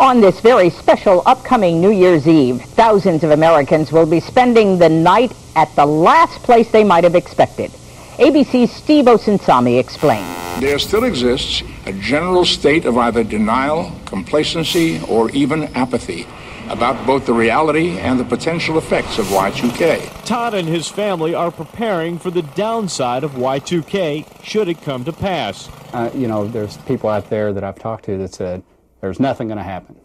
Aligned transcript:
On 0.00 0.20
this 0.20 0.40
very 0.40 0.70
special 0.70 1.22
upcoming 1.24 1.80
New 1.80 1.92
Year's 1.92 2.26
Eve, 2.26 2.60
thousands 2.60 3.22
of 3.22 3.30
Americans 3.30 3.92
will 3.92 4.06
be 4.06 4.18
spending 4.18 4.76
the 4.76 4.88
night 4.88 5.32
at 5.54 5.72
the 5.76 5.86
last 5.86 6.42
place 6.42 6.68
they 6.72 6.82
might 6.82 7.04
have 7.04 7.14
expected. 7.14 7.70
ABC's 8.18 8.72
Steve 8.72 9.04
Osunsami 9.04 9.78
explains. 9.78 10.26
There 10.60 10.80
still 10.80 11.04
exists 11.04 11.62
a 11.86 11.92
general 11.92 12.44
state 12.44 12.86
of 12.86 12.98
either 12.98 13.22
denial, 13.22 13.92
complacency, 14.04 15.00
or 15.08 15.30
even 15.30 15.64
apathy 15.76 16.26
about 16.70 17.06
both 17.06 17.26
the 17.26 17.32
reality 17.32 17.98
and 17.98 18.18
the 18.18 18.24
potential 18.24 18.78
effects 18.78 19.18
of 19.18 19.26
Y2K. 19.26 20.24
Todd 20.24 20.54
and 20.54 20.66
his 20.66 20.88
family 20.88 21.36
are 21.36 21.52
preparing 21.52 22.18
for 22.18 22.32
the 22.32 22.42
downside 22.42 23.22
of 23.22 23.32
Y2K 23.32 24.42
should 24.42 24.68
it 24.68 24.82
come 24.82 25.04
to 25.04 25.12
pass. 25.12 25.68
Uh, 25.92 26.10
you 26.14 26.26
know, 26.26 26.48
there's 26.48 26.78
people 26.78 27.10
out 27.10 27.30
there 27.30 27.52
that 27.52 27.62
I've 27.62 27.78
talked 27.78 28.06
to 28.06 28.18
that 28.18 28.34
said, 28.34 28.64
there's 29.04 29.20
nothing 29.20 29.48
going 29.48 29.58
to 29.58 29.62
happen. 29.62 29.96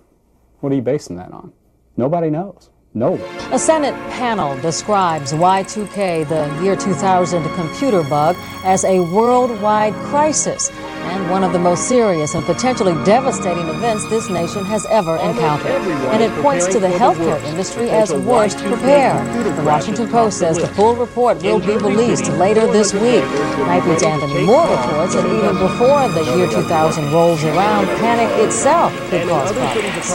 What 0.60 0.74
are 0.74 0.76
you 0.76 0.82
basing 0.82 1.16
that 1.16 1.32
on? 1.32 1.54
Nobody 1.96 2.30
knows. 2.30 2.70
No. 2.94 3.14
A 3.54 3.58
Senate 3.58 3.94
panel 4.12 4.60
describes 4.62 5.32
Y2K, 5.32 6.28
the 6.28 6.62
year 6.62 6.76
2000 6.76 7.42
computer 7.56 8.04
bug, 8.04 8.36
as 8.66 8.84
a 8.84 9.00
worldwide 9.00 9.94
crisis 9.94 10.70
and 11.12 11.30
one 11.30 11.44
of 11.44 11.54
the 11.54 11.60
most 11.60 11.88
serious 11.88 12.36
and 12.36 12.46
potentially 12.46 12.94
devastating 13.06 13.68
events 13.68 14.06
this 14.10 14.30
nation 14.30 14.66
has 14.66 14.86
ever 14.88 15.16
encountered. 15.18 15.72
And 16.12 16.22
it 16.22 16.32
points 16.42 16.68
to 16.68 16.80
the 16.80 16.88
healthcare 16.88 17.42
industry 17.46 17.90
as 17.90 18.14
worst 18.14 18.58
prepared. 18.60 19.26
The 19.58 19.64
Washington 19.64 20.10
Post 20.10 20.40
says 20.40 20.58
the 20.58 20.68
full 20.68 20.96
report 20.96 21.42
will 21.42 21.60
be 21.60 21.78
released 21.78 22.30
later 22.34 22.68
this 22.68 22.94
week. 22.94 23.24
Nightbeat's 23.68 24.04
Anthony 24.04 24.46
Moore 24.46 24.68
reports 24.68 25.16
that 25.16 25.26
even 25.26 25.58
before 25.58 26.08
the 26.10 26.24
year 26.38 26.48
2000 26.48 27.12
rolls 27.12 27.44
around, 27.44 27.88
panic 27.98 28.30
itself 28.44 28.94
could 29.10 29.28
cause 29.28 29.52
problems. 29.52 30.10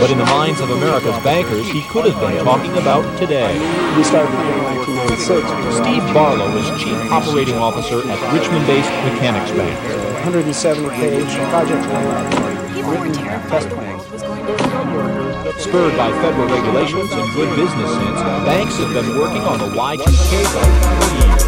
But 0.00 0.10
in 0.10 0.18
the 0.18 0.26
minds 0.26 0.60
of 0.60 0.70
America's 0.70 1.16
bankers, 1.24 1.66
he 1.68 1.82
could 1.82 2.04
have 2.04 2.20
been 2.20 2.44
talking 2.44 2.72
about 2.76 3.18
today. 3.18 3.56
We 5.06 5.14
started 5.14 5.46
in 5.46 5.70
1996. 5.70 5.86
Steve 5.86 6.02
Barlow 6.12 6.50
is 6.58 6.66
Chief 6.82 6.98
Operating 7.12 7.54
Officer 7.54 8.02
at 8.10 8.18
Richmond-based 8.34 8.90
Mechanics 9.06 9.54
Bank. 9.54 9.78
170-page 10.26 11.30
project 11.46 11.86
written 12.82 13.14
test 13.46 13.68
plans. 13.70 14.02
Spurred 15.62 15.96
by 15.96 16.10
federal 16.18 16.48
regulations 16.50 17.10
and 17.12 17.22
good 17.38 17.54
business 17.54 17.90
sense, 17.94 18.20
banks 18.42 18.76
have 18.78 18.92
been 18.94 19.16
working 19.16 19.42
on 19.46 19.58
the 19.62 19.70
Y2K 19.78 20.42
bug 20.50 20.70
for 20.82 21.06
years. 21.22 21.42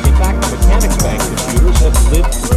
In 0.00 0.16
fact, 0.16 0.40
the 0.40 0.48
Mechanics 0.56 0.96
Bank 1.02 1.20
computers 1.20 1.78
have 1.84 1.96
lived 2.12 2.55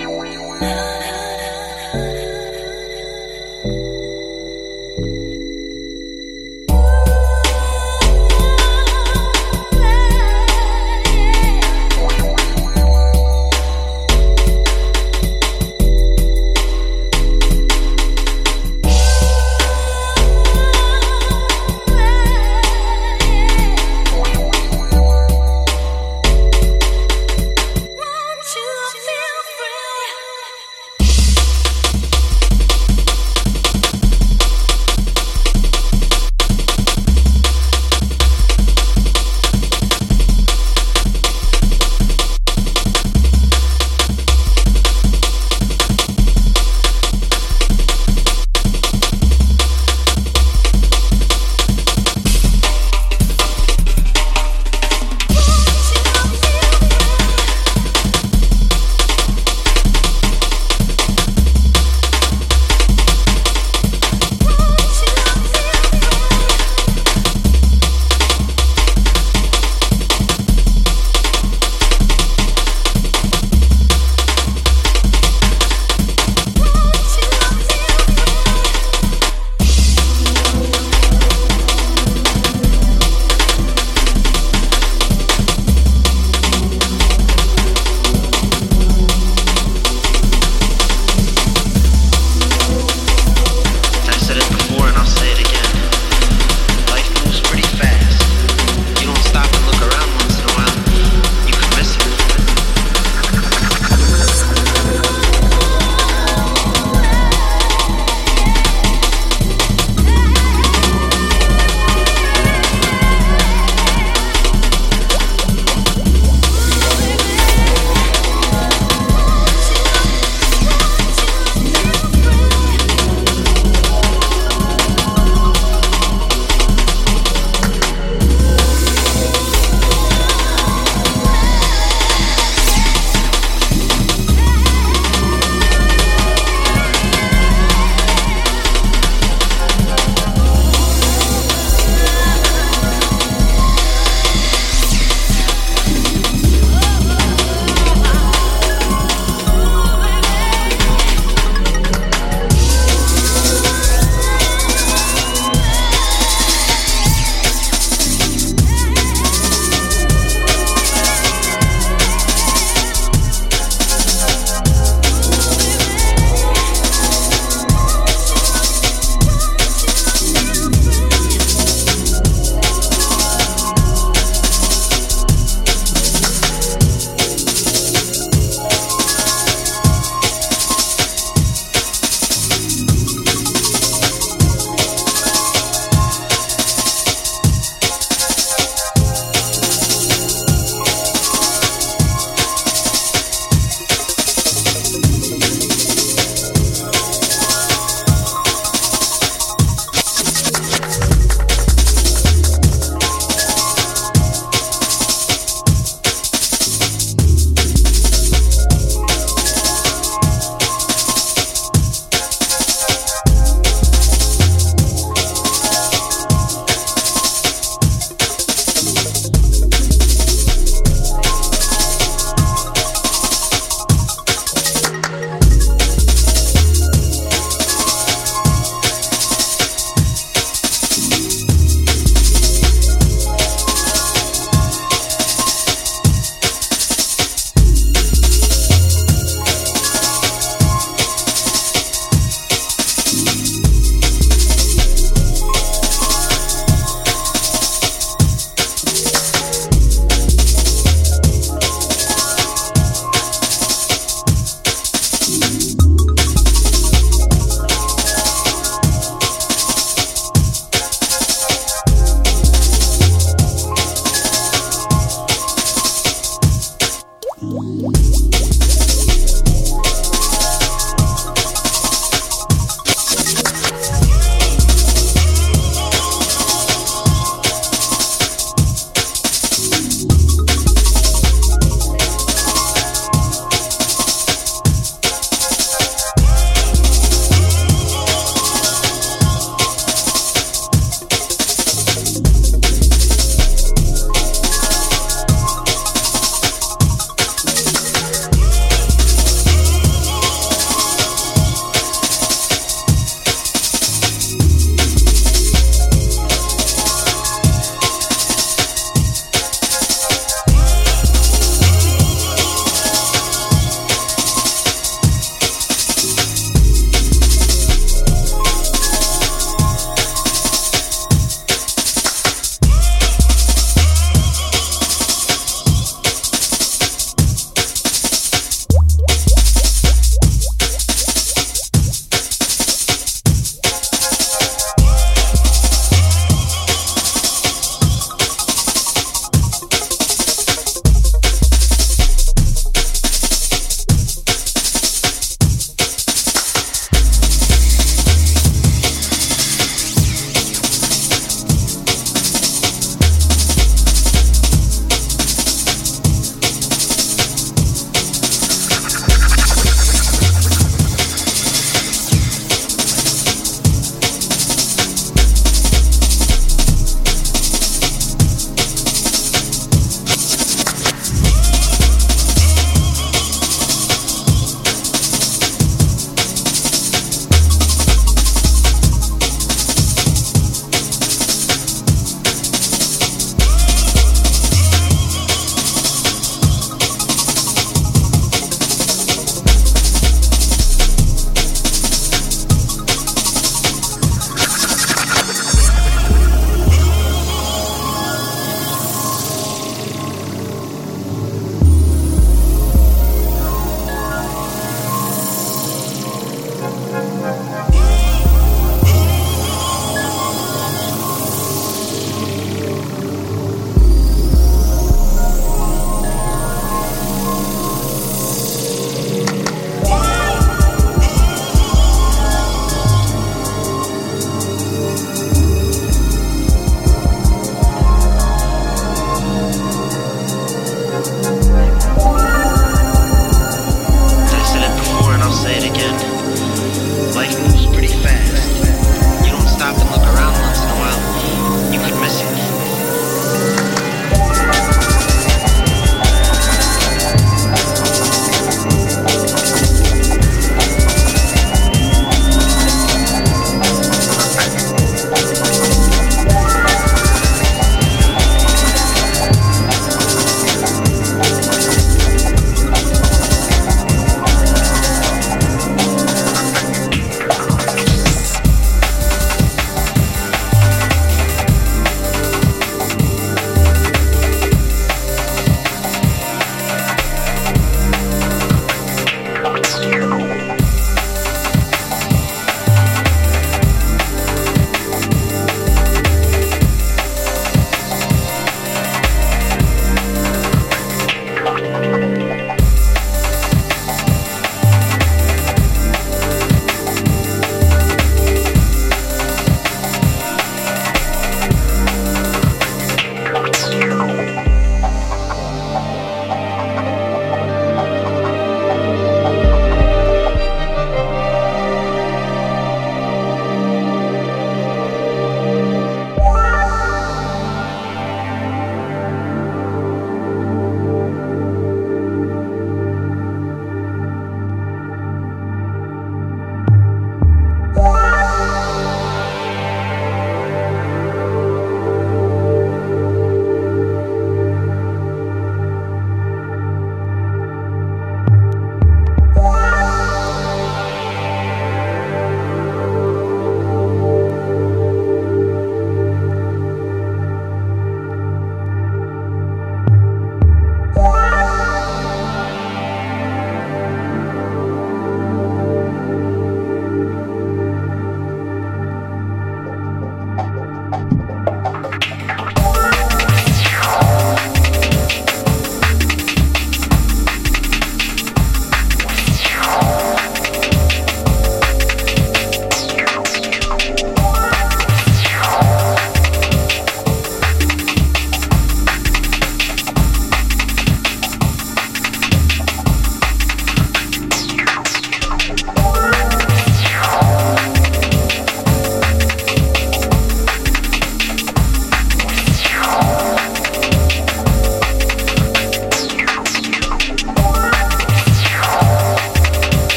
Na, 0.00 0.06
na, 0.60 1.12
na. 1.12 1.19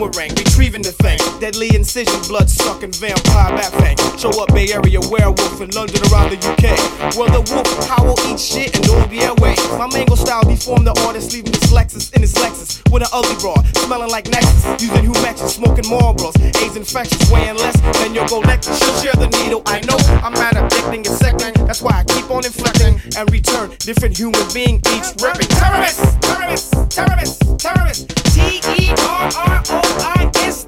Boomerang. 0.00 0.30
Retrieving 0.34 0.82
the 0.82 0.92
thing. 0.92 1.29
Deadly 1.50 1.74
incision, 1.74 2.22
blood 2.28 2.48
sucking 2.48 2.92
vampire 2.92 3.50
bat 3.58 3.72
fang. 3.82 3.98
Show 4.16 4.30
up 4.40 4.54
Bay 4.54 4.70
Area 4.70 5.00
werewolf 5.10 5.60
in 5.60 5.70
London 5.74 5.98
around 6.06 6.30
the 6.30 6.38
UK. 6.46 6.78
Well, 7.18 7.26
the 7.26 7.42
wolf 7.50 7.66
howl, 7.90 8.14
eat 8.30 8.38
shit, 8.38 8.70
and 8.76 8.86
don't 8.86 9.10
be 9.10 9.18
away. 9.24 9.58
My 9.74 9.90
mango 9.90 10.14
style 10.14 10.46
deformed 10.46 10.86
the 10.86 10.94
artist, 11.02 11.32
leaving 11.32 11.50
this 11.50 11.72
Lexus 11.74 12.14
in 12.14 12.22
his 12.22 12.34
Lexus 12.34 12.78
with 12.92 13.02
an 13.02 13.10
ugly 13.12 13.34
broad, 13.42 13.66
smelling 13.78 14.10
like 14.10 14.30
Nexus. 14.30 14.62
Using 14.78 15.10
Humexes, 15.10 15.58
smoking 15.58 15.90
Marlboros. 15.90 16.38
AIDS 16.62 16.76
infectious, 16.76 17.18
weighing 17.32 17.56
less 17.56 17.74
than 17.98 18.14
your 18.14 18.28
go 18.28 18.40
Lexus. 18.42 18.78
She'll 18.78 19.02
share 19.02 19.18
the 19.18 19.26
needle. 19.42 19.62
I 19.66 19.80
know 19.90 19.98
I'm 20.22 20.34
mad 20.34 20.54
addicting 20.54 21.02
and 21.02 21.18
second. 21.18 21.66
That's 21.66 21.82
why 21.82 21.98
I 21.98 22.04
keep 22.04 22.30
on 22.30 22.46
inflecting 22.46 23.02
and 23.18 23.26
return 23.32 23.74
different 23.82 24.16
human 24.16 24.46
being 24.54 24.76
each 24.94 25.10
repping. 25.18 25.50
Terrorists, 25.58 26.14
terrorists, 26.22 26.70
terrorists, 26.94 27.42
terrorists. 27.58 28.06
T 28.38 28.62
E 28.78 28.94
R 29.02 29.26
R 29.34 29.62
O 29.66 29.82
I 30.14 30.30
S. 30.46 30.62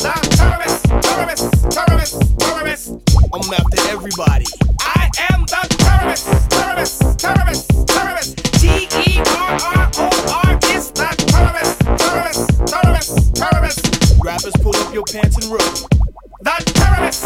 I'm 3.35 3.53
after 3.55 3.81
everybody. 3.91 4.45
I 4.81 5.09
am 5.31 5.43
the 5.43 5.63
terrorist, 5.79 6.27
terrorist, 6.51 7.19
terrorist, 7.19 7.87
terrorist. 7.87 8.37
T 8.61 8.89
E 9.07 9.21
R 9.21 9.59
R 9.63 9.91
O 9.99 10.43
R 10.45 10.59
terrorist, 10.59 10.97
terrorist, 10.97 12.51
terrorist, 12.67 13.35
terrorist. 13.37 14.21
Rappers 14.25 14.55
pull 14.63 14.75
up 14.75 14.93
your 14.93 15.05
pants 15.05 15.37
and 15.37 15.53
run. 15.53 16.32
The 16.42 16.72
terrorist. 16.74 17.22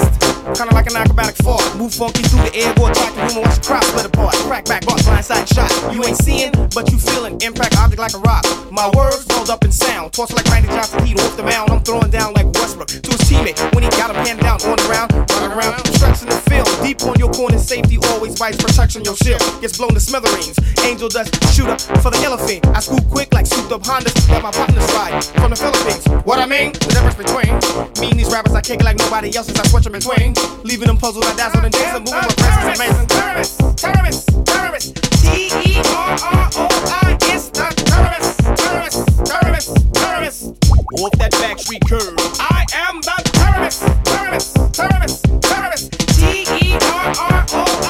Kinda 0.52 0.74
like 0.74 0.86
an 0.86 0.96
acrobatic 0.96 1.36
fall. 1.36 1.62
Move 1.74 1.94
funky 1.94 2.22
through 2.22 2.44
the 2.44 2.54
air, 2.54 2.74
go 2.76 2.86
attack 2.86 3.14
the 3.14 3.24
room 3.24 3.40
and 3.40 3.48
watch 3.48 3.56
the 3.56 3.64
crowd 3.64 3.84
split 3.84 4.04
apart. 4.04 4.34
Crack 4.44 4.64
back, 4.66 4.84
boss, 4.84 5.02
blindside 5.08 5.48
shot. 5.48 5.72
You 5.92 6.04
ain't 6.04 6.18
seeing, 6.18 6.52
but 6.76 6.92
you 6.92 6.98
feeling. 6.98 7.40
Impact 7.40 7.76
object 7.78 7.98
like 7.98 8.12
a 8.12 8.18
rock. 8.18 8.44
My 8.70 8.92
words 8.92 9.24
rolled 9.32 9.48
up 9.48 9.64
in 9.64 9.72
sound. 9.72 10.12
Toss 10.12 10.32
like 10.36 10.44
Randy 10.52 10.68
Johnson, 10.68 11.04
heat 11.04 11.18
off 11.18 11.34
the 11.36 11.42
mound. 11.42 11.70
I'm 11.70 11.80
throwing 11.80 12.10
down 12.10 12.34
like 12.34 12.46
Westbrook 12.52 12.88
to 12.88 13.10
his 13.10 13.24
teammate 13.24 13.56
when 13.74 13.82
he 13.82 13.90
got 13.96 14.12
him 14.12 14.20
hand 14.20 14.40
down 14.40 14.60
on 14.68 14.76
the 14.76 14.84
ground. 14.84 15.10
Running 15.32 15.56
around, 15.56 15.80
stretching 15.96 16.28
the 16.28 16.36
field. 16.52 16.68
Deep 16.84 17.00
on 17.08 17.18
your 17.18 17.32
corner, 17.32 17.58
safety 17.58 17.98
always 18.12 18.38
bites 18.38 18.60
protection. 18.60 19.02
Your 19.02 19.16
shield 19.16 19.40
gets 19.60 19.78
blown 19.78 19.96
to 19.96 20.00
smithereens. 20.00 20.60
Angel 20.84 21.08
dust 21.08 21.32
shooter 21.56 21.78
for 22.04 22.12
the 22.12 22.20
elephant. 22.22 22.66
I 22.76 22.80
scoop 22.80 23.08
quick 23.08 23.32
like 23.32 23.46
souped 23.46 23.72
up 23.72 23.82
Hondas 23.82 24.14
that 24.28 24.42
my 24.42 24.52
partners 24.52 24.86
ride 24.92 25.24
from 25.40 25.50
the 25.50 25.56
Philippines. 25.56 26.04
What 26.28 26.38
I 26.38 26.46
mean, 26.46 26.72
the 26.72 26.92
difference 26.92 27.16
between 27.16 27.50
me 27.98 28.12
and 28.12 28.20
these 28.20 28.30
rappers, 28.30 28.54
I 28.54 28.60
kick 28.60 28.84
like 28.84 28.96
nobody 29.06 29.36
else's. 29.36 29.58
I 29.58 29.66
switch 29.68 29.84
them 29.84 29.92
between, 29.92 30.34
leaving 30.64 30.88
them 30.88 30.98
puzzled. 30.98 31.24
I 31.24 31.34
dazzle 31.36 31.64
and 31.64 31.72
dance 31.72 31.98
moving 31.98 32.14
my 32.14 32.26
presence 32.26 32.66
is 32.66 32.80
amazing. 32.80 33.06
Terrorists, 33.06 33.56
terrorists, 33.82 34.24
terrorists. 34.44 34.92
T 35.22 35.50
E 35.64 35.82
R 35.94 36.18
R 36.22 36.50
O 36.56 36.66
I 37.04 37.16
S. 37.22 37.48
The 37.50 37.66
terrorists, 37.86 38.36
terrorists, 38.62 39.04
terrorists, 39.30 39.74
terrorists. 39.92 40.44
Off 40.98 41.12
that 41.18 41.32
backstreet 41.32 41.86
curve. 41.88 42.16
I 42.40 42.64
am 42.88 43.00
the 43.00 43.16
terrorist, 43.38 43.82
terrorist, 44.04 44.74
terrorist, 44.74 45.24
terrorist. 45.42 45.92
T 46.16 46.42
E 46.42 46.78
R 46.82 47.14
R 47.30 47.46
O 47.50 47.80
I 47.82 47.85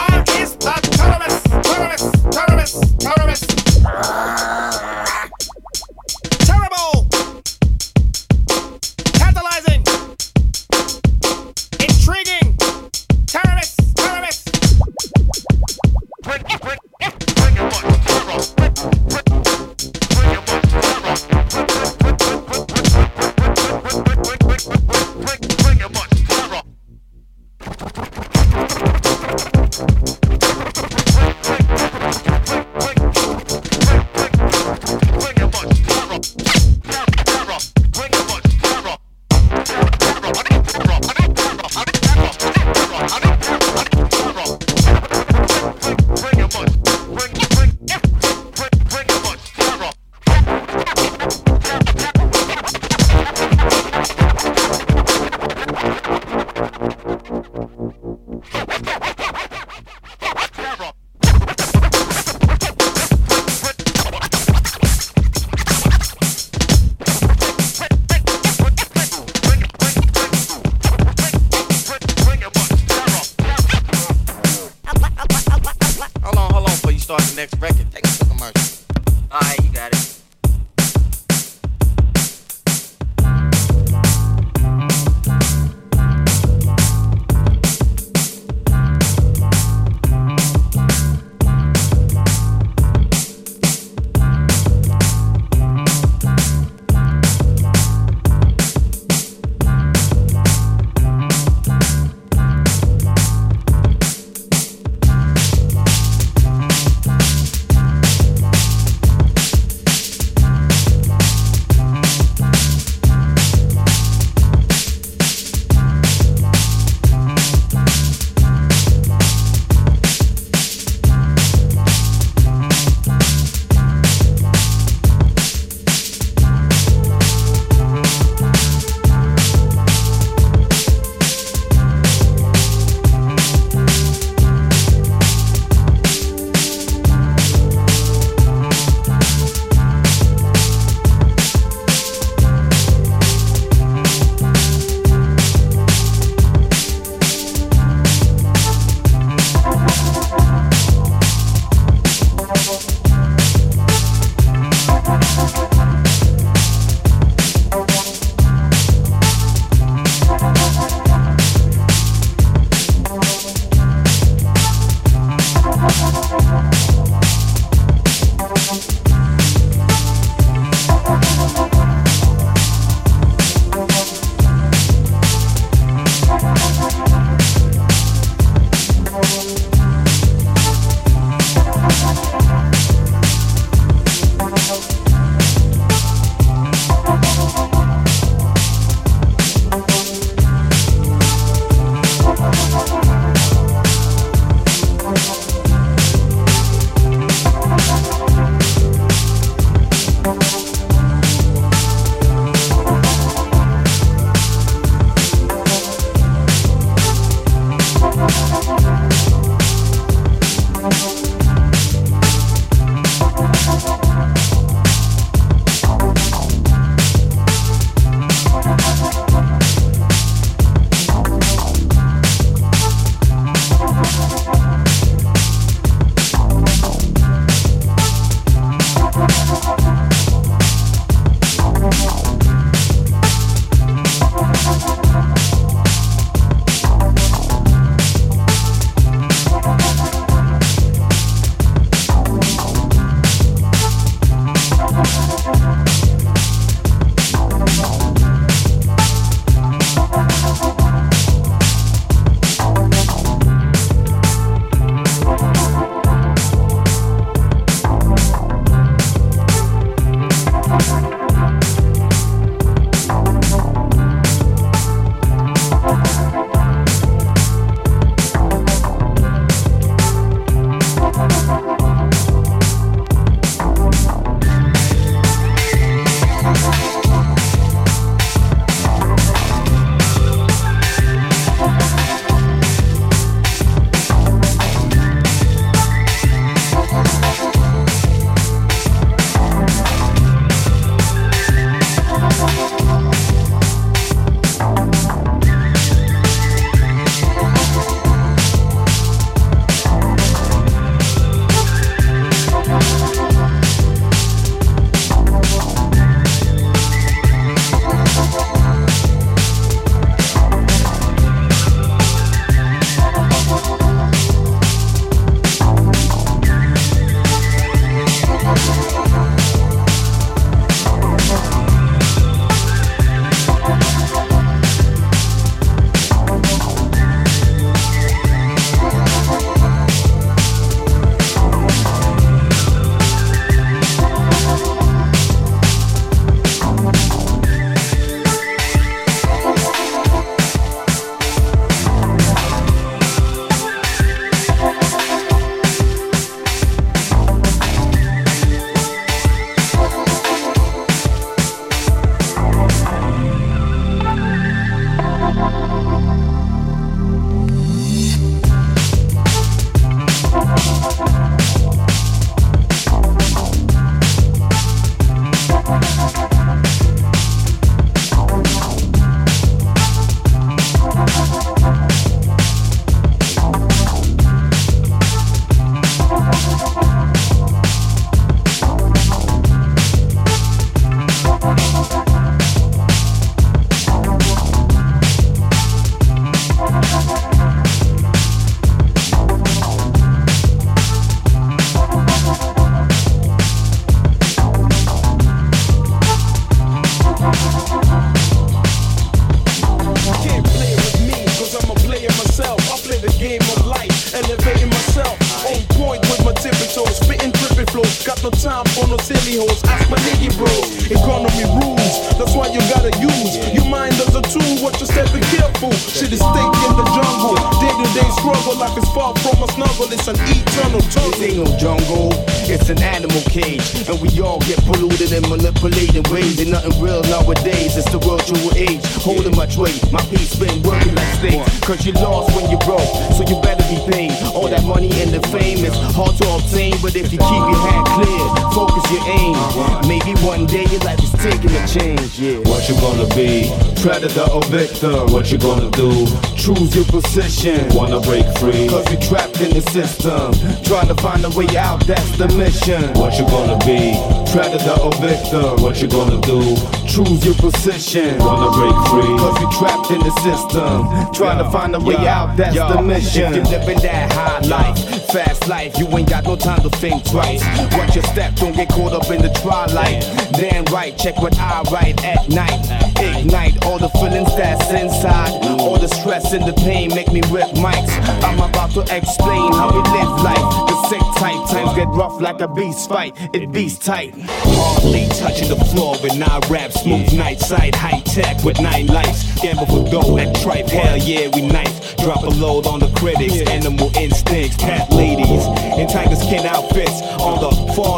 Wanna 447.47 448.01
break 448.01 448.27
free? 448.39 448.67
Cause 448.67 448.85
we 448.91 448.97
trapped 449.07 449.41
in 449.41 449.55
the 449.55 449.63
system. 449.71 450.35
Trying 450.65 450.89
to 450.89 450.97
find 450.97 451.25
a 451.25 451.31
way 451.31 451.47
out, 451.57 451.87
that's 451.87 452.19
the 452.19 452.27
mission. 452.35 452.83
What 452.95 453.15
you 453.19 453.25
gonna 453.27 453.57
be? 453.65 453.95
Predator 454.33 454.75
or 454.83 454.93
victim? 454.99 455.63
What 455.63 455.81
you 455.81 455.87
gonna 455.87 456.21
do? 456.23 456.43
Choose 456.91 457.25
your 457.25 457.37
position. 457.37 458.19
Wanna 458.19 458.51
break 458.51 458.75
free? 458.91 459.15
Cause 459.15 459.39
we 459.39 459.47
trapped 459.59 459.91
in 459.93 460.01
the 460.01 460.11
system. 460.27 460.91
Trying 461.15 461.39
to 461.39 461.49
find 461.53 461.77
a 461.77 461.79
way 461.79 461.95
out, 462.09 462.37
that's 462.37 462.57
the 462.57 462.83
mission. 462.83 463.35
If 463.35 463.49
you're 463.49 463.61
living 463.61 463.79
that 463.79 464.13
high 464.13 464.41
life, 464.41 464.76
fast 465.17 465.49
life, 465.49 465.79
you 465.79 465.89
ain't 465.97 466.11
got 466.11 466.25
no 466.25 466.37
time 466.37 466.61
to 466.61 466.69
think 466.69 467.03
twice. 467.05 467.43
Watch 467.73 467.95
your 467.95 468.05
step, 468.05 468.35
don't 468.35 468.55
get 468.55 468.69
caught 468.69 468.93
up 468.93 469.11
in 469.11 469.23
the 469.23 469.31
twilight. 469.31 470.03
Damn 470.33 470.67
right, 470.67 470.97
check 470.99 471.17
what 471.23 471.35
I 471.39 471.63
write 471.73 472.05
at 472.05 472.29
night. 472.29 472.61
Ignite 473.01 473.65
all 473.65 473.79
the 473.79 473.89
feelings 473.97 474.35
that's 474.37 474.71
inside. 474.71 475.33
All 475.59 475.79
the 475.79 475.89
stress 475.89 476.35
and 476.35 476.45
the 476.45 476.53
pain 476.53 476.91
make 476.95 477.11
me 477.13 477.23
rip 477.31 477.49
mics. 477.57 477.93
I'm 478.23 478.41
about 478.41 478.73
to 478.73 478.83
explain 478.95 479.53
how 479.55 479.73
we 479.73 479.81
live 479.97 480.21
life. 480.21 480.76
Sick 480.89 481.01
type 481.17 481.49
times 481.51 481.75
get 481.75 481.89
rough 481.89 482.21
like 482.21 482.41
a 482.41 482.49
beast 482.49 482.89
fight. 482.89 483.13
It 483.35 483.51
beats 483.51 483.79
tight. 483.79 484.15
Hardly 484.17 485.09
touching 485.09 485.49
the 485.49 485.57
floor 485.57 485.97
when 485.99 486.23
I 486.23 486.39
rap 486.49 486.71
smooth 486.73 487.13
night 487.13 487.41
side 487.41 487.75
high 487.75 488.01
tech 488.01 488.45
with 488.45 488.61
nine 488.61 488.87
lights. 488.87 489.41
Gamble 489.41 489.67
for 489.67 489.91
dough 489.91 490.19
at 490.19 490.35
tripe, 490.43 490.69
hell 490.69 490.97
yeah, 490.99 491.29
we 491.35 491.43
nice. 491.43 491.95
Drop 491.97 492.23
a 492.23 492.29
load 492.29 492.67
on 492.67 492.81
the 492.81 492.89
critics, 492.97 493.39
animal 493.51 493.91
instincts, 493.97 494.57
cat 494.57 494.91
ladies 494.93 495.45
in 495.79 495.89
tiger 495.89 496.17
skin 496.17 496.47
outfits. 496.47 497.03
On 497.21 497.41
the 497.41 497.57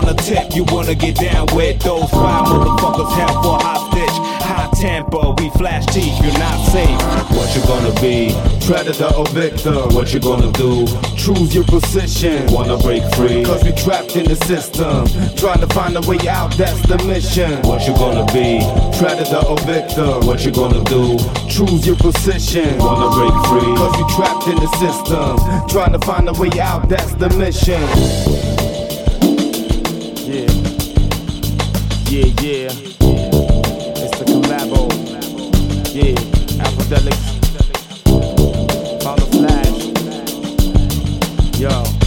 the 0.09 0.15
tip, 0.23 0.55
you 0.57 0.65
wanna 0.69 0.95
get 0.95 1.17
down 1.17 1.47
with 1.55 1.79
those 1.83 2.09
five 2.11 2.47
motherfuckers 2.47 3.13
held 3.13 3.45
for 3.45 3.59
hostage. 3.61 4.17
High 4.41 4.71
tempo, 4.81 5.35
we 5.37 5.51
flash 5.51 5.85
teeth, 5.87 6.17
you're 6.23 6.39
not 6.39 6.59
safe. 6.73 6.99
What 7.37 7.55
you 7.55 7.63
gonna 7.69 7.93
be? 8.01 8.33
Predator 8.67 9.13
or 9.15 9.27
victim? 9.29 9.95
What 9.95 10.15
you 10.15 10.21
gonna 10.21 10.51
do? 10.53 10.87
Choose 11.17 11.55
your 11.55 11.65
position. 11.65 12.51
Wanna 12.51 12.78
break 12.83 13.03
free? 13.15 13.45
Cause 13.45 13.63
we 13.65 13.73
trapped 13.73 14.17
in 14.17 14.25
the 14.25 14.37
system. 14.37 15.07
Trying 15.37 15.61
to 15.61 15.67
find 15.75 15.97
a 15.97 16.01
way 16.03 16.19
out, 16.29 16.53
that's 16.57 16.81
the 16.87 16.99
mission. 17.05 17.61
What 17.63 17.87
you 17.87 17.95
gonna 17.95 18.25
be? 18.33 18.61
Predator 18.99 19.47
or 19.47 19.59
victim? 19.61 20.27
What 20.27 20.45
you 20.45 20.53
gonna 20.53 20.83
do? 20.85 21.19
Choose 21.49 21.87
your 21.87 21.97
position. 21.97 22.79
Wanna 22.79 23.11
break 23.17 23.35
free? 23.49 23.75
Cause 23.77 23.97
we 23.97 24.05
trapped 24.15 24.47
in 24.49 24.57
the 24.57 24.69
system. 24.79 25.39
Trying 25.69 25.93
to 25.93 26.01
find 26.07 26.29
a 26.29 26.33
way 26.35 26.51
out, 26.61 26.89
that's 26.89 27.15
the 27.15 27.29
mission. 27.31 27.83
Yeah. 30.29 30.49
Yeah, 32.11 32.27
yeah. 32.43 32.71
It's 34.01 34.19
the 34.19 34.25
collabo. 34.25 34.89
Yeah. 35.95 36.15
Apodelics. 36.65 37.29
Fauna 39.03 39.27
Flash. 39.33 39.79
Yo. 41.59 41.98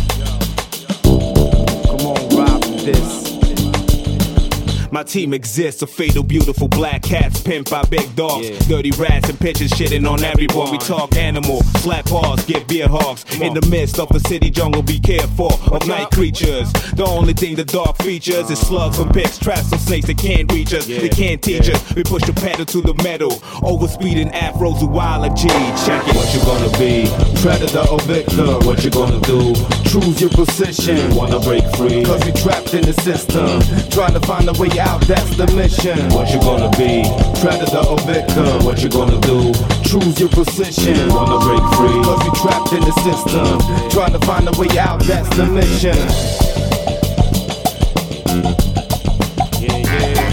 My 4.91 5.04
team 5.04 5.34
exists, 5.34 5.82
a 5.82 5.88
fatal, 5.88 6.21
beautiful 6.21 6.67
black 6.67 7.04
cats, 7.04 7.39
pimped 7.39 7.71
by 7.71 7.82
big 7.84 8.13
dogs. 8.13 8.49
Dirty 8.67 8.91
rats 8.91 9.30
and 9.30 9.39
pitches 9.39 9.71
shitting 9.71 10.06
on 10.06 10.21
everyone. 10.21 10.69
We 10.69 10.77
talk 10.80 11.15
animal, 11.15 11.62
slap 11.80 12.06
paws, 12.06 12.43
get 12.45 12.67
beer 12.67 12.89
hogs. 12.89 13.23
In 13.39 13.54
the 13.54 13.65
midst 13.69 13.99
of 13.99 14.12
a 14.12 14.19
city 14.19 14.49
jungle, 14.49 14.84
be 14.84 14.99
careful 14.99 15.54
of 15.73 15.88
night 15.88 16.12
creatures. 16.12 16.69
The 16.91 17.06
only 17.08 17.32
thing 17.32 17.56
the 17.56 17.63
dark 17.63 17.97
features 17.99 18.51
is 18.51 18.60
slugs 18.60 18.99
and 18.99 19.13
picks, 19.13 19.38
traps 19.38 19.71
and 19.71 19.80
snakes 19.80 20.08
that 20.08 20.17
can't 20.17 20.51
reach 20.51 20.73
us. 20.73 20.86
They 20.86 21.08
can't 21.08 21.41
teach 21.41 21.69
us. 21.69 21.95
We 21.95 22.04
push 22.04 22.23
the 22.23 22.34
pedal 22.34 22.65
to 22.65 22.82
the 22.82 22.93
metal. 22.95 23.32
Overspeeding 23.63 24.34
afros 24.34 24.82
with 24.82 24.91
wild 24.91 25.21
like 25.21 25.36
G. 25.36 25.47
Check 25.86 26.06
it. 26.06 26.15
What 26.17 26.34
you 26.36 26.41
gonna 26.43 26.77
be? 26.77 27.08
Predator 27.41 27.89
or 27.89 28.01
victim? 28.01 28.60
What 28.67 28.84
you 28.84 28.91
gonna 28.91 29.21
do? 29.21 29.56
Choose 29.88 30.19
your 30.19 30.32
position. 30.32 31.15
Wanna 31.15 31.39
break 31.39 31.63
free? 31.77 32.04
Cause 32.04 32.25
we 32.25 32.34
trapped 32.34 32.73
in 32.73 32.82
the 32.82 32.93
system. 32.93 33.62
Trying 33.89 34.13
to 34.13 34.19
find 34.27 34.49
a 34.49 34.54
way 34.54 34.67
out, 34.82 35.02
that's 35.02 35.36
the 35.38 35.48
mission. 35.56 35.98
What 36.10 36.30
you 36.34 36.39
gonna 36.41 36.70
be? 36.78 37.04
Predator 37.39 37.86
or 37.88 38.00
victim? 38.00 38.65
What 38.65 38.82
you 38.82 38.89
gonna 38.89 39.20
do? 39.22 39.54
Choose 39.84 40.20
your 40.20 40.30
position. 40.30 41.10
Wanna 41.10 41.39
break 41.46 41.63
free? 41.78 42.02
Cause 42.04 42.22
we 42.26 42.32
trapped 42.41 42.74
in 42.74 42.82
the 42.82 42.91
system. 43.06 43.60
Trying 43.89 44.13
to 44.13 44.20
find 44.26 44.48
a 44.48 44.52
way 44.60 44.78
out, 44.78 45.00
that's 45.04 45.30
the 45.38 45.46
mission. 45.46 45.98
Yeah, 49.62 49.78
yeah. 49.78 50.32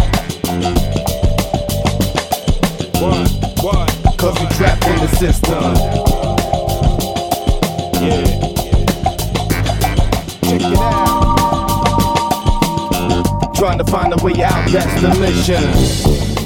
What? 3.00 3.28
What? 3.62 4.18
Cause 4.18 4.36
we 4.40 4.46
trapped 4.56 4.86
in 4.86 4.96
the 4.98 5.08
system. 5.16 6.07
Trying 13.68 13.84
to 13.84 13.92
find 13.92 14.14
a 14.18 14.24
way 14.24 14.42
out, 14.42 14.66
that's 14.70 15.02
the 15.02 15.10
mission. 15.20 16.37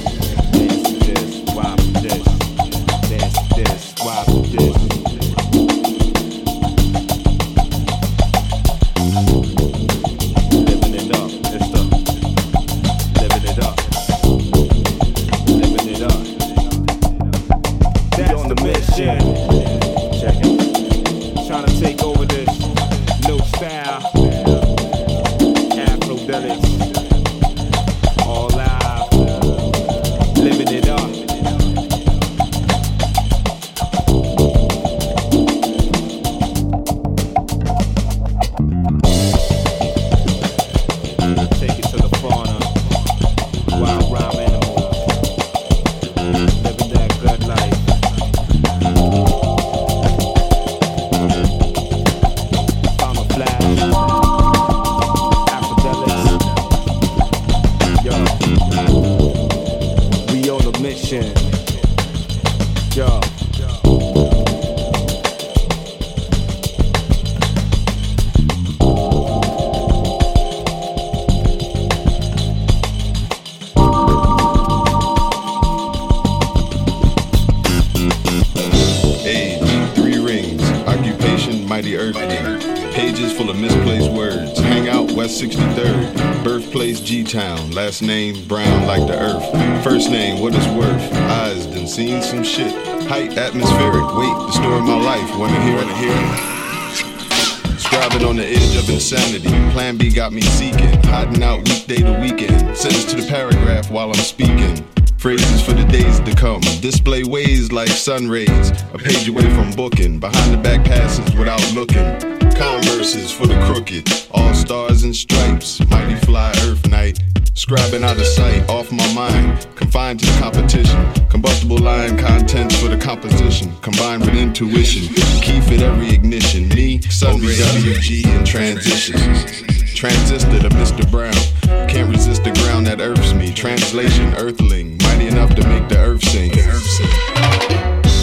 Last 87.73 88.03
name, 88.03 88.47
brown 88.47 88.87
like 88.87 89.07
the 89.07 89.19
earth. 89.19 89.83
First 89.83 90.11
name, 90.11 90.43
what 90.43 90.55
it's 90.55 90.67
worth. 90.67 91.13
Eyes, 91.15 91.65
done 91.65 91.87
seen 91.87 92.21
some 92.21 92.45
shit. 92.45 92.71
Height, 93.09 93.39
atmospheric. 93.39 94.15
Weight, 94.15 94.37
the 94.47 94.53
story 94.53 94.79
of 94.79 94.85
my 94.85 95.01
life. 95.01 95.39
Wanna 95.39 95.59
hear 95.63 95.79
it? 95.79 95.89
Hear 95.97 96.13
it? 96.13 97.79
Scribing 97.81 98.29
on 98.29 98.37
the 98.37 98.45
edge 98.45 98.77
of 98.77 98.91
insanity. 98.91 99.49
Plan 99.73 99.97
B 99.97 100.11
got 100.11 100.35
me 100.35 100.43
seeking. 100.43 101.03
Hiding 101.05 101.43
out 101.43 101.67
weekday 101.67 102.03
to 102.03 102.13
weekend. 102.21 102.77
Sentence 102.77 103.07
to 103.07 103.17
the 103.17 103.27
paragraph 103.27 103.91
while 103.91 104.09
I'm 104.09 104.17
speaking. 104.17 104.85
Phrases 105.17 105.63
for 105.63 105.73
the 105.73 105.85
days 105.85 106.21
to 106.21 106.35
come. 106.35 106.61
Display 106.83 107.25
ways 107.25 107.73
like 107.73 107.89
sun 107.89 108.29
rays. 108.29 108.71
A 108.93 108.99
page 108.99 109.29
away 109.29 109.49
from 109.55 109.71
booking. 109.71 110.21
Behind 110.21 110.53
the 110.53 110.59
back 110.59 110.85
passes 110.85 111.35
without 111.35 111.65
looking. 111.73 112.05
Converses 112.53 113.33
for 113.33 113.47
the 113.47 113.59
crooked. 113.65 114.07
All 114.31 114.53
stars 114.53 115.05
and 115.05 115.17
stripes. 115.17 115.81
Mighty 115.89 116.17
fly 116.17 116.53
earth 116.67 116.87
night. 116.91 117.19
Scribing 117.55 118.03
out 118.03 118.17
of 118.17 118.27
sight, 118.27 118.67
off 118.71 118.91
my 118.91 119.13
mind. 119.13 119.67
Confined 119.77 120.21
to 120.21 120.27
the 120.27 120.39
competition. 120.41 121.29
Combustible 121.29 121.77
line 121.77 122.17
contents 122.17 122.81
for 122.81 122.89
the 122.89 122.97
composition. 122.97 123.71
Combined 123.83 124.23
with 124.23 124.35
intuition. 124.35 125.15
Key 125.43 125.61
fit 125.61 125.83
every 125.83 126.11
ignition. 126.11 126.69
Me, 126.71 127.01
sun 127.03 127.41
WG, 127.41 128.25
and 128.27 128.47
transitions. 128.47 129.63
Transistor 129.95 130.61
to 130.61 130.71
Mr. 130.71 131.09
Brown. 131.11 131.89
Can't 131.89 132.11
resist 132.11 132.43
the 132.43 132.53
ground 132.53 132.87
that 132.87 133.01
earths 133.01 133.35
me. 133.35 133.53
Translation, 133.53 134.33
earthling. 134.35 134.97
Mighty 135.03 135.27
enough 135.27 135.55
to 135.55 135.69
make 135.69 135.89
the 135.91 135.99
earth 135.99 136.25
sing. 136.25 136.53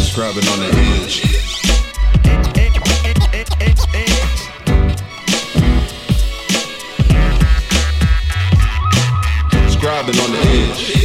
Scribing 0.09 0.51
on 0.51 0.59
the 0.59 0.71
edge. 1.03 1.48
Scribing 9.99 10.23
on 10.23 10.31
the 10.31 10.37
edge. 10.37 10.98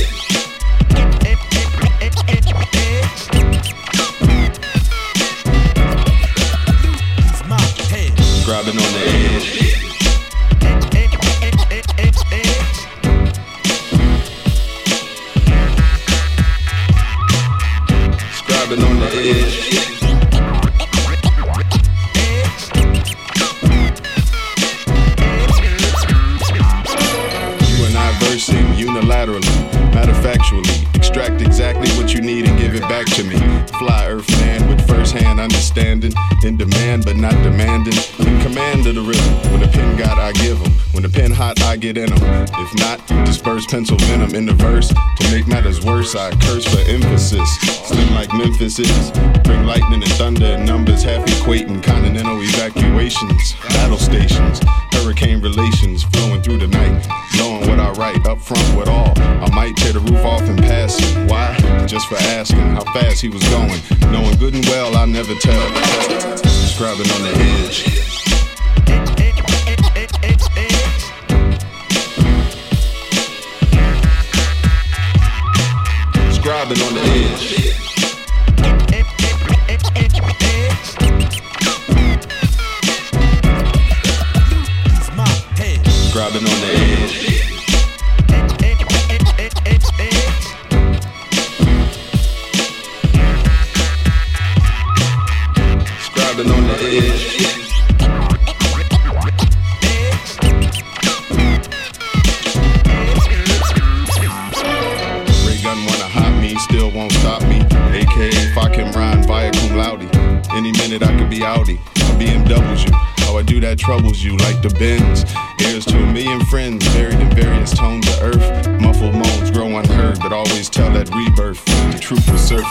Not 37.24 37.42
demanding. 37.42 37.96
In 38.18 38.38
command 38.42 38.86
of 38.86 38.96
the 38.96 39.00
rhythm. 39.00 39.34
When 39.50 39.60
the 39.60 39.68
pen 39.68 39.96
got, 39.96 40.18
I 40.18 40.32
give 40.32 40.44
give 40.44 40.66
'em. 40.66 40.72
When 40.92 41.02
the 41.02 41.08
pen 41.08 41.30
hot, 41.32 41.60
I 41.62 41.76
get 41.76 41.96
in 41.96 42.12
in 42.12 42.22
'em. 42.22 42.44
If 42.64 42.70
not, 42.84 42.98
disperse 43.24 43.64
pencil 43.66 43.96
venom 43.96 44.34
in 44.34 44.44
the 44.44 44.52
verse. 44.52 44.88
To 44.88 45.30
make 45.30 45.46
matters 45.46 45.80
worse, 45.82 46.14
I 46.14 46.30
curse 46.46 46.66
for 46.66 46.82
emphasis. 46.96 47.48
Slim 47.86 48.14
like 48.14 48.30
Memphis 48.34 48.78
is. 48.78 49.10
Bring 49.44 49.64
lightning 49.64 50.02
and 50.02 50.12
thunder 50.20 50.50
and 50.56 50.66
numbers 50.66 51.02
half 51.02 51.24
equating 51.24 51.82
continental 51.82 52.38
evacuations. 52.42 53.54
Battle 53.70 53.98
stations. 53.98 54.60
Hurricane 54.92 55.40
relations 55.40 56.04
flowing 56.12 56.42
through 56.42 56.58
the 56.58 56.68
night. 56.68 57.06
Knowing 57.38 57.62
what 57.68 57.80
I 57.80 57.90
write 58.00 58.26
up 58.26 58.40
front 58.40 58.68
with 58.76 58.88
all. 58.88 59.14
I 59.16 59.48
might 59.58 59.76
tear 59.76 59.94
the 59.94 60.00
roof 60.00 60.24
off 60.24 60.42
and 60.42 60.58
pass. 60.58 61.00
Why? 61.30 61.46
Just 61.86 62.06
for 62.08 62.18
asking 62.38 62.66
how 62.76 62.84
fast 62.92 63.22
he 63.22 63.28
was 63.28 63.42
going. 63.48 63.80
Knowing 64.12 64.36
good 64.36 64.54
and 64.54 64.64
well 64.66 64.94
I 64.96 65.06
never 65.06 65.34
tell. 65.36 66.53
Scribing 66.74 67.08
on 67.14 67.22
the 67.22 67.30
edge. 67.38 68.13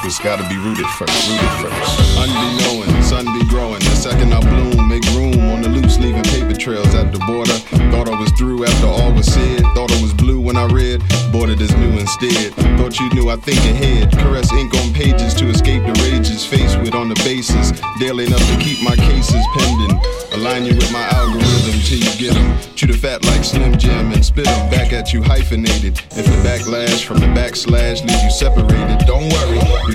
Surface, 0.04 0.20
gotta 0.20 0.48
be 0.50 0.58
rooted 0.58 0.86
first. 0.98 1.30
Rooted 1.30 1.50
first. 1.62 2.18
Unbeknowing, 2.18 3.04
sun 3.04 3.26
be 3.26 3.46
growing. 3.48 3.80
The 3.80 3.96
second 3.96 4.34
I 4.34 4.40
bloom, 4.42 4.88
make 4.90 5.04
room 5.14 5.52
on 5.52 5.62
the 5.62 5.70
loose, 5.70 5.98
leaving 5.98 6.24
paper 6.24 6.54
trails 6.54 6.94
at 6.96 7.12
the 7.12 7.20
border. 7.20 7.54
Thought 7.92 8.10
I 8.10 8.20
was 8.20 8.32
through 8.34 8.66
after 8.66 8.88
all 8.88 9.14
was 9.14 9.32
said. 9.32 9.62
Thought 9.76 9.92
I 9.92 10.02
was 10.02 10.14
blue 10.14 10.40
when 10.40 10.58
I 10.58 10.66
read. 10.66 11.02
Boarded 11.32 11.62
as 11.62 11.76
new 11.78 11.98
instead. 11.98 12.54
Thought 12.78 13.00
you 13.00 13.10
knew 13.14 13.30
I 13.30 13.38
think 13.38 13.60
ahead. 13.60 14.12
Caress 14.12 14.52
ink 14.54 14.74
on 14.74 14.94
pages 14.94 15.34
to 15.36 15.48
escape 15.48 15.84
the 15.84 15.94
rages 16.04 16.46
faced 16.46 16.80
with 16.80 16.96
on 16.96 17.10
the 17.10 17.16
basis. 17.24 17.72
Daily 18.00 18.26
enough 18.26 18.46
to 18.52 18.58
keep 18.60 18.84
my 18.84 18.96
cases 18.96 19.44
pending. 19.56 20.00
Align 20.34 20.66
you 20.66 20.76
with 20.76 20.92
my 20.92 21.04
algorithm 21.14 21.80
till 21.86 22.00
you 22.00 22.14
get 22.18 22.34
them. 22.34 22.58
Chew 22.76 22.88
the 22.88 22.98
fat 22.98 23.24
like 23.26 23.44
Slim 23.44 23.78
Jim 23.78 24.12
and 24.12 24.26
spit 24.26 24.46
them 24.46 24.70
back 24.70 24.92
at 24.92 25.14
you 25.14 25.22
hyphenated. 25.22 26.00
If 26.12 26.26
the 26.26 26.40
backlash 26.44 27.06
from 27.06 27.20
the 27.20 27.28
backslash 27.28 28.02
leave 28.02 28.24
you 28.24 28.32
separated, 28.32 28.83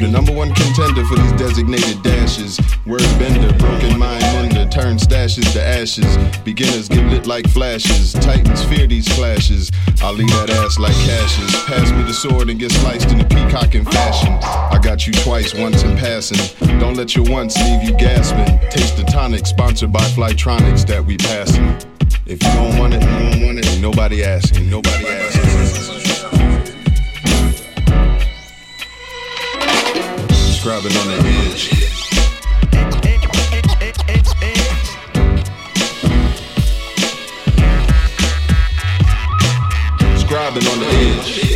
the 0.00 0.08
number 0.08 0.32
one 0.32 0.52
contender 0.54 1.04
for 1.04 1.16
these 1.16 1.32
designated 1.32 2.02
dashes. 2.02 2.60
Word 2.86 3.00
bender, 3.18 3.52
broken 3.58 3.98
mind 3.98 4.22
mender, 4.34 4.66
turn 4.70 4.96
stashes 4.96 5.52
to 5.52 5.62
ashes. 5.62 6.16
Beginners 6.44 6.88
get 6.88 7.04
lit 7.10 7.26
like 7.26 7.48
flashes. 7.48 8.12
Titans 8.12 8.62
fear 8.64 8.86
these 8.86 9.08
clashes. 9.14 9.70
I'll 10.02 10.12
leave 10.12 10.28
that 10.28 10.50
ass 10.50 10.78
like 10.78 10.94
cashes. 10.94 11.50
Pass 11.64 11.90
me 11.90 12.02
the 12.02 12.12
sword 12.12 12.50
and 12.50 12.58
get 12.58 12.70
sliced 12.70 13.10
in 13.10 13.20
a 13.20 13.24
peacocking 13.24 13.84
fashion. 13.84 14.32
I 14.42 14.78
got 14.82 15.06
you 15.06 15.12
twice, 15.12 15.54
once 15.54 15.82
in 15.82 15.96
passing. 15.96 16.38
Don't 16.78 16.96
let 16.96 17.16
your 17.16 17.24
once 17.28 17.56
leave 17.56 17.82
you 17.82 17.96
gasping. 17.96 18.58
Taste 18.70 18.96
the 18.96 19.04
tonic, 19.04 19.46
sponsored 19.46 19.92
by 19.92 20.02
Flytronix 20.16 20.86
that 20.86 21.04
we 21.04 21.16
passing. 21.16 21.76
If 22.26 22.42
you 22.42 22.52
don't 22.52 22.78
want 22.78 22.94
it, 22.94 23.02
you 23.02 23.08
don't 23.08 23.46
want 23.46 23.58
it. 23.58 23.66
Ain't 23.66 23.82
nobody 23.82 24.22
asking. 24.22 24.70
Nobody 24.70 25.06
asking. 25.06 26.07
Scribing 30.58 30.96
on 31.00 31.06
the 31.06 31.14
edge. 31.24 31.70
Scribing 40.18 40.66
on 40.72 40.78
the 40.80 40.86
edge. 40.86 41.47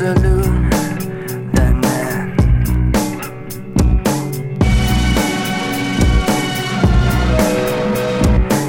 Than 0.00 0.70
that. 1.50 2.28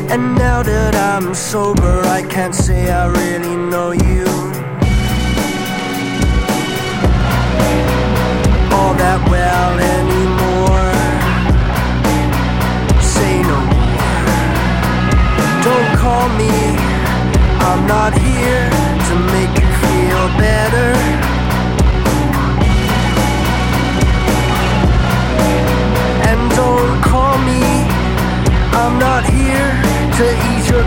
And 0.10 0.36
now 0.36 0.64
that 0.64 0.96
I'm 0.96 1.36
sober, 1.36 2.02
I 2.08 2.24
can't 2.24 2.56
say 2.56 2.92
I 2.92 3.06
really 3.08 3.56
know 3.56 3.92
you. 3.92 4.26
All 8.74 8.94
that 8.96 9.20
well 9.30 9.74
anymore. 9.98 10.94
Say 13.02 13.34
no 13.52 13.60
more. 13.74 14.26
Don't 15.68 15.92
call 16.02 16.28
me. 16.42 16.54
I'm 17.62 17.86
not 17.88 18.14
here 18.18 18.29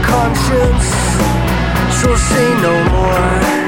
conscience. 0.02 0.86
So 2.00 2.14
say 2.16 2.48
no 2.62 2.74
more. 2.90 3.61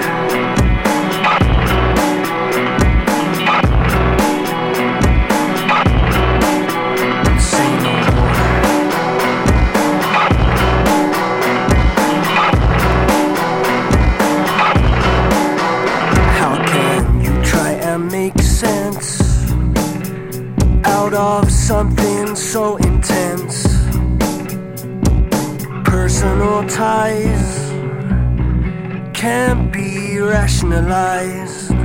Can't 29.24 29.72
be 29.72 30.18
rationalized. 30.18 31.70
And 31.70 31.78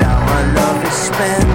now 0.00 0.18
our 0.34 0.44
love 0.58 0.80
is 0.88 0.96
spent 1.10 1.50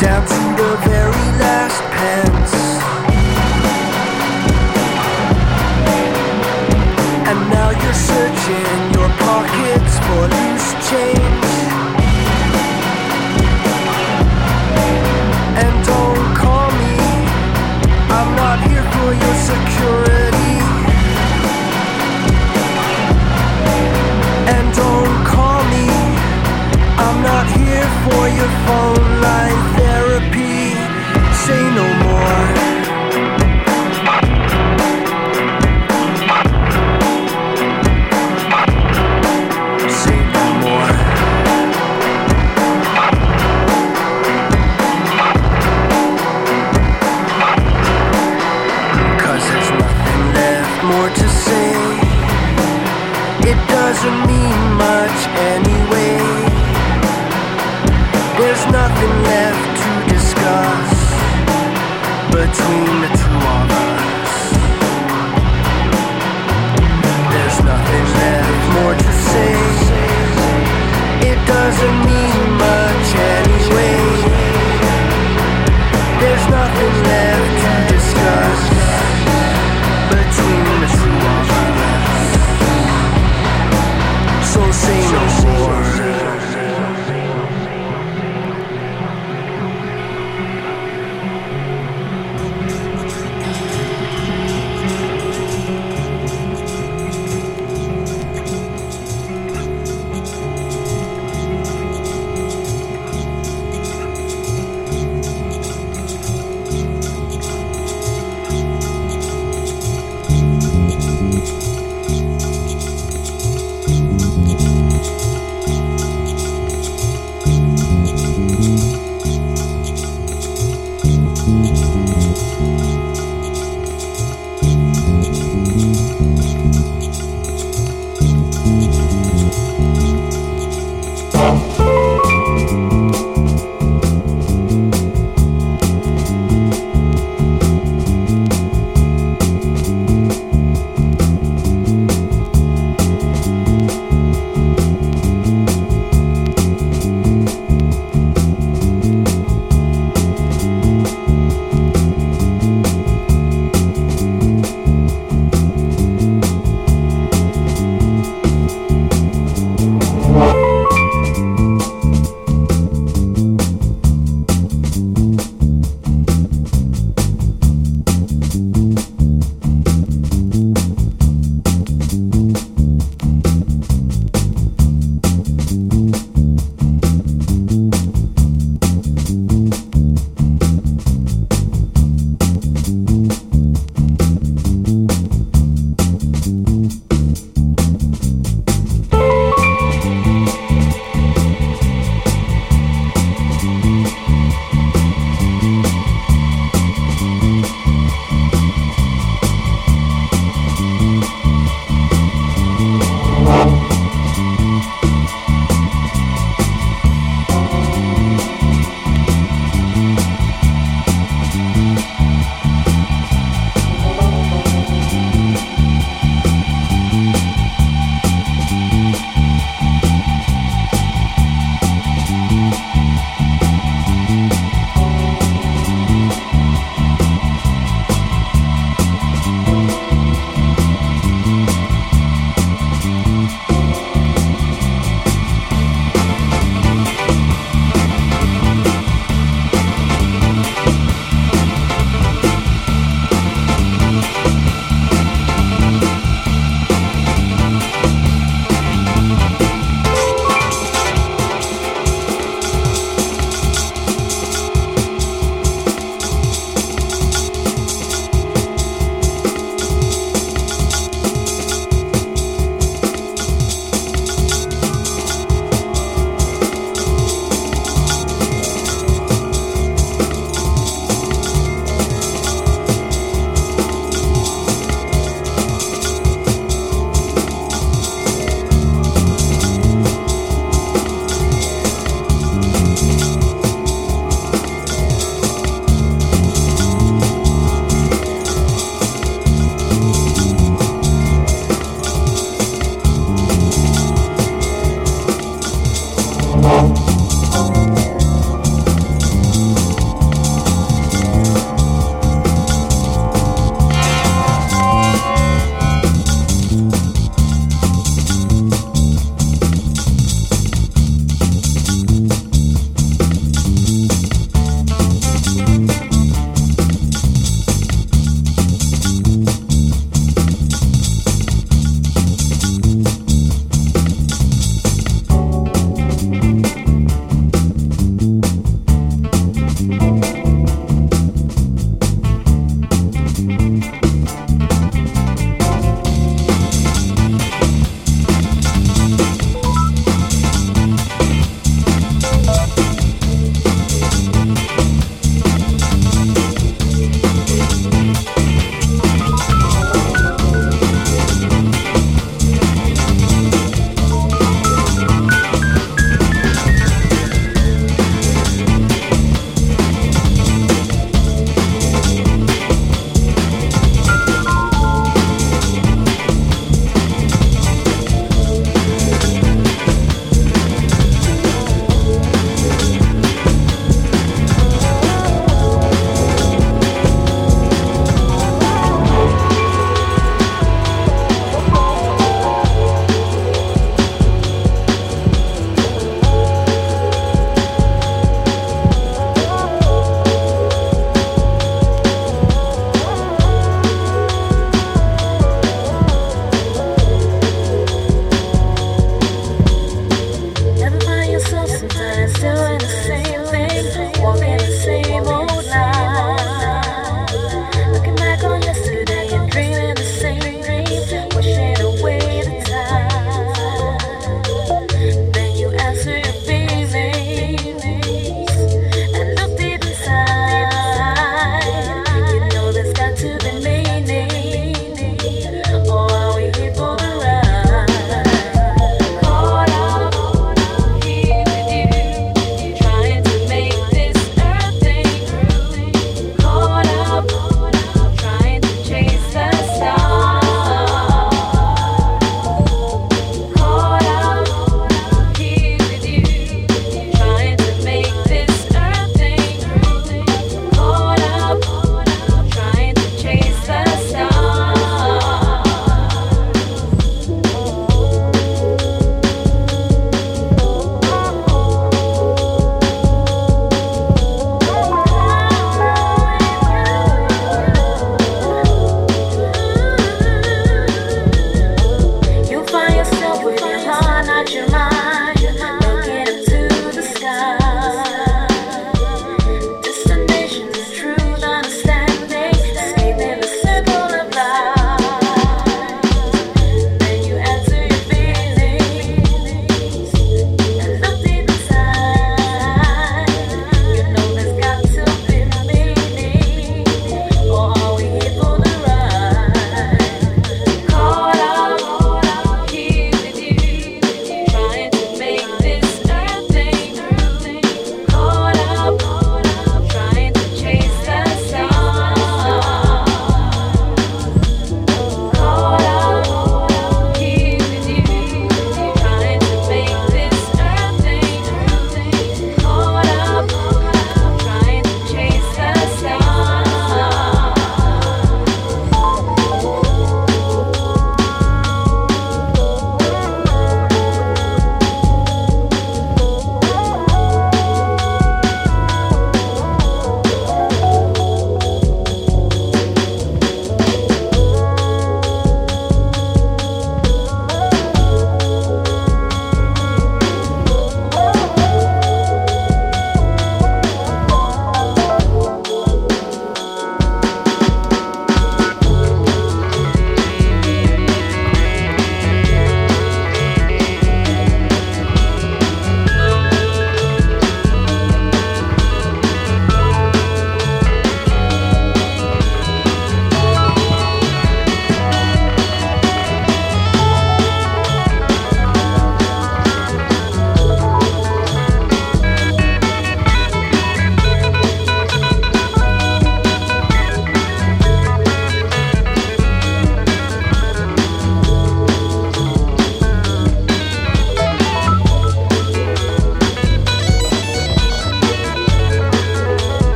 down 0.00 0.22
to 0.32 0.40
the 0.60 0.72
very 0.88 1.28
last 1.44 1.80
pence. 1.96 2.54
And 7.28 7.38
now 7.50 7.68
you're 7.80 8.00
searching 8.12 8.78
your 8.96 9.10
pockets 9.28 9.94
for 10.06 10.22
loose 10.36 10.70
change. 10.88 11.50
And 15.62 15.74
don't 15.84 16.28
call 16.42 16.68
me, 16.80 16.96
I'm 18.16 18.30
not 18.42 18.58
here 18.66 18.86
for 18.94 19.10
your 19.22 19.36
security. 19.50 20.27
For 28.10 28.28
your 28.28 28.50
phone 28.66 29.20
line 29.20 29.76
therapy. 29.76 30.07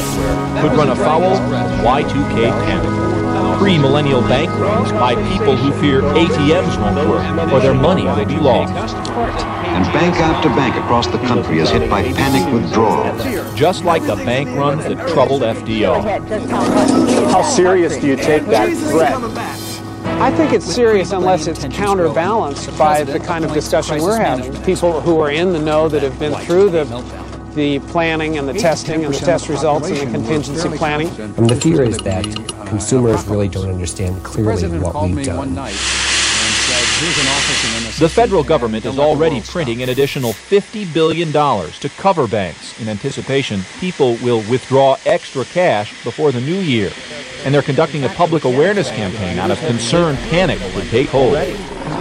Software 0.00 0.60
could 0.60 0.76
run 0.76 0.90
afoul 0.90 1.24
of 1.24 1.40
Y2K 1.80 2.50
panic. 2.66 3.58
Pre-millennial 3.58 4.20
bank 4.22 4.50
runs 4.60 4.92
by 4.92 5.14
people 5.32 5.56
who 5.56 5.72
fear 5.80 6.02
ATMs 6.02 6.78
won't 6.78 7.08
work 7.08 7.52
or 7.52 7.60
their 7.60 7.72
money 7.72 8.04
will 8.04 8.26
be 8.26 8.36
lost. 8.36 8.72
And 8.74 9.84
bank 9.94 10.16
after 10.16 10.50
bank 10.50 10.74
across 10.76 11.06
the 11.06 11.18
country 11.18 11.60
is 11.60 11.70
hit 11.70 11.88
by 11.88 12.02
panic 12.02 12.52
withdrawals. 12.52 13.22
Just 13.54 13.84
like 13.84 14.02
the 14.06 14.16
bank 14.16 14.50
runs 14.50 14.84
that 14.84 15.08
troubled 15.08 15.40
FDR. 15.40 16.02
How 17.30 17.42
serious 17.42 17.96
do 17.96 18.06
you 18.06 18.16
take 18.16 18.44
that 18.46 18.76
threat? 18.90 19.14
I 20.20 20.30
think 20.30 20.52
it's 20.52 20.66
serious 20.66 21.12
unless 21.12 21.46
it's 21.46 21.64
counterbalanced 21.74 22.76
by 22.78 23.02
the 23.02 23.18
kind 23.18 23.44
of 23.46 23.52
discussion 23.54 24.02
we're 24.02 24.18
having. 24.18 24.62
People 24.62 25.00
who 25.00 25.20
are 25.20 25.30
in 25.30 25.52
the 25.54 25.58
know 25.58 25.88
that 25.88 26.02
have 26.02 26.18
been 26.18 26.34
through 26.44 26.70
the 26.70 26.84
the 27.56 27.80
planning 27.80 28.36
and 28.38 28.46
the 28.46 28.52
testing 28.52 29.04
and 29.04 29.12
the 29.12 29.18
test 29.18 29.48
results 29.48 29.88
and 29.88 29.96
the 29.96 30.06
contingency 30.06 30.68
planning. 30.76 31.08
And 31.18 31.50
the 31.50 31.56
fear 31.56 31.82
is 31.82 31.96
that 31.98 32.24
consumers 32.66 33.26
really 33.26 33.48
don't 33.48 33.70
understand 33.70 34.22
clearly 34.22 34.78
what 34.78 35.02
we've 35.02 35.24
done. 35.24 35.54
The 37.98 38.10
federal 38.12 38.44
government 38.44 38.84
is 38.84 38.98
already 38.98 39.40
printing 39.40 39.82
an 39.82 39.88
additional 39.88 40.32
$50 40.32 40.92
billion 40.92 41.32
to 41.32 41.88
cover 41.96 42.28
banks 42.28 42.78
in 42.80 42.88
anticipation 42.88 43.62
people 43.80 44.16
will 44.16 44.42
withdraw 44.50 44.96
extra 45.06 45.44
cash 45.46 46.04
before 46.04 46.32
the 46.32 46.40
new 46.40 46.58
year. 46.58 46.90
And 47.44 47.54
they're 47.54 47.62
conducting 47.62 48.04
a 48.04 48.08
public 48.10 48.44
awareness 48.44 48.90
campaign 48.90 49.38
out 49.38 49.50
of 49.50 49.58
concern 49.60 50.16
panic 50.28 50.58
would 50.74 50.88
take 50.88 51.08
hold. 51.08 51.34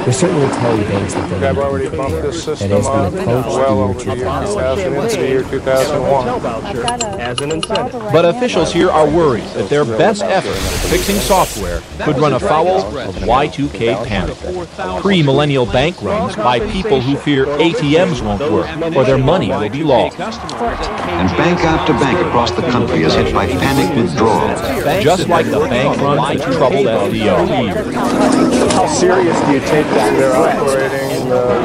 We're 0.06 0.12
certainly 0.12 0.48
telling 0.50 0.84
banks 0.84 1.16
that 1.16 1.30
they're 1.32 1.50
I've 1.50 1.58
already 1.58 1.90
bumped 1.90 2.22
this 2.22 2.46
that 2.46 2.58
system 2.60 2.74
as 2.74 2.84
we 2.84 2.92
up 2.92 3.14
approach 3.14 3.46
well 3.48 3.80
over 3.82 3.94
the 3.98 4.06
the 4.06 4.16
year 4.16 4.18
year 4.18 4.24
2000 4.24 4.94
into 4.94 5.18
the 5.18 5.28
year 5.28 5.44
2001. 5.44 7.20
As 7.20 7.42
an 7.42 7.52
incentive. 7.52 8.02
But 8.14 8.24
officials 8.26 8.72
here 8.72 8.92
are 8.92 9.10
worried 9.10 9.46
that 9.56 9.68
their 9.68 9.84
best 9.84 10.22
effort 10.22 10.50
at 10.52 10.90
fixing 10.92 11.16
software 11.16 11.82
could 12.02 12.20
run 12.20 12.34
afoul 12.34 12.82
of 12.82 13.16
Y2K 13.16 14.06
panic. 14.06 15.02
Pre-millennial 15.02 15.66
bank 15.66 16.00
runs 16.04 16.36
by 16.36 16.60
people 16.72 17.02
who 17.02 17.18
fear 17.18 17.48
ATMs 17.48 18.22
won't 18.22 18.42
work 18.52 18.96
or 18.96 19.06
their 19.06 19.18
money 19.18 19.50
will 19.50 19.70
be 19.70 19.84
lost. 19.84 20.20
And 20.20 21.30
bank 21.36 21.62
after 21.62 21.94
bank 21.94 22.20
across 22.28 22.52
the 22.52 22.62
country 22.62 23.02
is 23.02 23.16
hit 23.16 23.34
by 23.34 23.48
panic 23.48 23.96
withdrawals. 23.98 24.62
Just 25.04 25.28
like 25.30 25.48
the 25.48 25.62
bank 25.62 26.00
run 26.00 26.38
that 26.38 26.54
troubled 26.54 26.86
FDR. 26.86 28.45
How 28.72 28.88
serious 28.88 29.40
do 29.42 29.52
you 29.54 29.60
take 29.60 29.86
that 29.88 30.16
threat? 30.16 30.92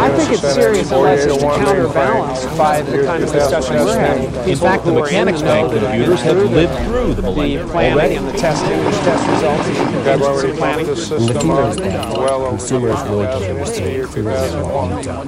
I 0.01 0.17
think 0.17 0.33
it's 0.33 0.55
serious 0.55 0.91
unless 0.91 1.25
it's 1.25 1.43
counterbalanced 1.43 2.59
by 2.59 2.83
the 2.83 3.05
kind 3.05 3.23
of 3.23 3.33
discussion 3.33 3.77
we're 3.77 3.99
having. 3.99 4.51
In 4.51 4.57
fact, 4.57 4.85
the 4.85 4.93
Mechanics 4.93 5.43
Bank 5.43 5.73
computers 5.73 6.21
have 6.23 6.37
lived 6.37 6.87
through 6.87 7.15
the 7.15 7.21
the 7.21 7.29
millennium 7.29 7.69
planning 7.69 7.93
already. 7.93 8.15
and 8.17 8.27
the 8.29 8.33
testing 8.33 8.73
and 8.73 8.87
the 8.87 8.91
test 8.91 9.29
results 9.29 9.69
and 9.69 9.77
the 9.77 10.03
contingency 10.15 10.59
planning. 10.59 10.89
And 10.89 10.97
the 11.29 11.41
fear 11.41 11.63
is 11.69 11.77
that 11.77 12.49
consumers 12.49 13.03
really 13.03 13.27
don't 13.27 13.43
understand 13.43 14.09
clearly 14.09 14.63
what 14.63 14.97
we've 14.97 15.05
done. 15.05 15.27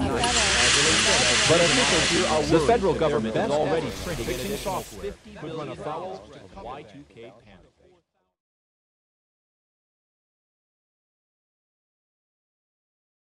The 1.53 2.65
federal 2.67 2.95
government 2.95 3.37
is 3.37 3.51
already 3.51 3.91
printing 4.05 4.25
fixing 4.25 4.57
software 4.57 5.13
could 5.41 5.55
run 5.55 5.69
afoul 5.69 6.25
of 6.57 6.65
Y2K 6.65 7.15
panic. 7.15 7.42